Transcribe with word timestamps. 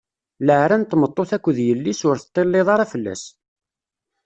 Leɛra 0.47 0.77
n 0.77 0.83
tmeṭṭut 0.85 1.31
akked 1.37 1.57
yelli-s, 1.67 2.01
ur 2.09 2.17
teṭṭiliḍ 2.19 2.67
ara 2.73 2.91
fell-as. 2.91 3.23